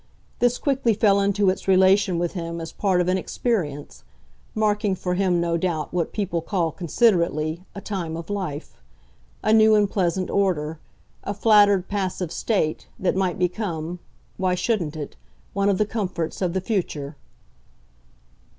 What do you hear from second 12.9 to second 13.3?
that